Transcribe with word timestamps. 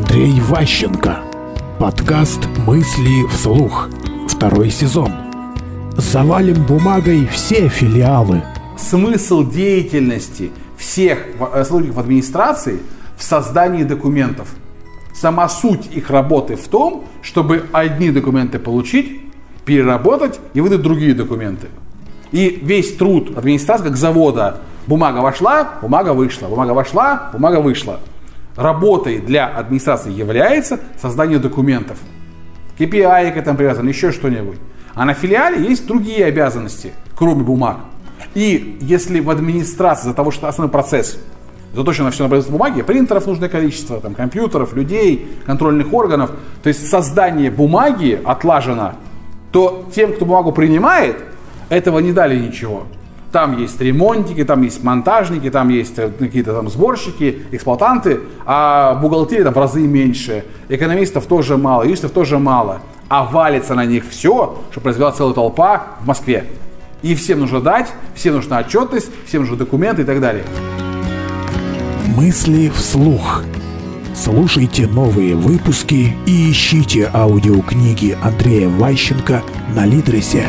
Андрей 0.00 0.40
Ващенко. 0.40 1.18
Подкаст 1.78 2.40
«Мысли 2.66 3.26
вслух». 3.28 3.90
Второй 4.28 4.70
сезон. 4.70 5.12
Завалим 5.94 6.64
бумагой 6.64 7.26
все 7.26 7.68
филиалы. 7.68 8.42
Смысл 8.78 9.44
деятельности 9.46 10.52
всех 10.78 11.26
э, 11.38 11.64
сотрудников 11.64 11.98
администрации 11.98 12.80
в 13.18 13.22
создании 13.22 13.82
документов. 13.82 14.48
Сама 15.12 15.50
суть 15.50 15.94
их 15.94 16.08
работы 16.08 16.56
в 16.56 16.66
том, 16.68 17.04
чтобы 17.20 17.66
одни 17.70 18.10
документы 18.10 18.58
получить, 18.58 19.20
переработать 19.66 20.40
и 20.54 20.62
выдать 20.62 20.80
другие 20.80 21.12
документы. 21.12 21.66
И 22.32 22.58
весь 22.62 22.96
труд 22.96 23.36
администрации, 23.36 23.84
как 23.84 23.96
завода, 23.98 24.62
бумага 24.86 25.18
вошла, 25.18 25.74
бумага 25.82 26.14
вышла, 26.14 26.46
бумага 26.48 26.72
вошла, 26.72 27.28
бумага 27.34 27.60
вышла. 27.60 28.00
Работой 28.56 29.20
для 29.20 29.46
администрации 29.46 30.12
является 30.12 30.80
создание 31.00 31.38
документов. 31.38 31.98
KPI 32.78 33.32
к 33.32 33.36
этому 33.36 33.56
привязан, 33.56 33.86
еще 33.86 34.10
что-нибудь. 34.12 34.58
А 34.94 35.04
на 35.04 35.14
филиале 35.14 35.68
есть 35.68 35.86
другие 35.86 36.24
обязанности, 36.24 36.92
кроме 37.14 37.42
бумаг. 37.42 37.78
И 38.34 38.78
если 38.80 39.20
в 39.20 39.30
администрации 39.30 40.08
за 40.08 40.14
того, 40.14 40.30
что 40.30 40.48
основной 40.48 40.70
процесс 40.70 41.18
заточено 41.74 42.10
все 42.10 42.24
на 42.24 42.28
производство 42.28 42.52
бумаги, 42.56 42.82
принтеров 42.82 43.26
нужное 43.26 43.48
количество, 43.48 44.00
там, 44.00 44.14
компьютеров, 44.14 44.74
людей, 44.74 45.28
контрольных 45.46 45.92
органов, 45.92 46.32
то 46.62 46.68
есть 46.68 46.88
создание 46.88 47.50
бумаги 47.50 48.20
отлажено, 48.24 48.94
то 49.52 49.88
тем, 49.94 50.12
кто 50.12 50.24
бумагу 50.24 50.52
принимает, 50.52 51.16
этого 51.68 52.00
не 52.00 52.12
дали 52.12 52.38
ничего. 52.38 52.86
Там 53.32 53.58
есть 53.58 53.80
ремонтики, 53.80 54.44
там 54.44 54.62
есть 54.62 54.82
монтажники, 54.82 55.50
там 55.50 55.68
есть 55.68 55.98
э, 55.98 56.10
какие-то 56.10 56.52
там 56.52 56.68
сборщики, 56.68 57.42
эксплуатанты, 57.52 58.20
а 58.44 58.94
бухгалтерии 58.94 59.44
там 59.44 59.54
в 59.54 59.58
разы 59.58 59.82
меньше, 59.82 60.44
экономистов 60.68 61.26
тоже 61.26 61.56
мало, 61.56 61.84
юристов 61.84 62.10
тоже 62.10 62.38
мало. 62.38 62.80
А 63.08 63.24
валится 63.24 63.74
на 63.74 63.84
них 63.84 64.04
все, 64.08 64.58
что 64.70 64.80
произвела 64.80 65.12
целая 65.12 65.34
толпа 65.34 65.86
в 66.00 66.06
Москве. 66.06 66.46
И 67.02 67.14
всем 67.14 67.40
нужно 67.40 67.60
дать, 67.60 67.88
всем 68.14 68.34
нужна 68.34 68.58
отчетность, 68.58 69.10
всем 69.26 69.42
нужны 69.42 69.56
документы 69.56 70.02
и 70.02 70.04
так 70.04 70.20
далее. 70.20 70.44
Мысли 72.16 72.68
вслух. 72.74 73.42
Слушайте 74.14 74.86
новые 74.88 75.36
выпуски 75.36 76.16
и 76.26 76.50
ищите 76.50 77.08
аудиокниги 77.14 78.18
Андрея 78.22 78.68
Ващенко 78.68 79.42
на 79.74 79.86
Литресе. 79.86 80.46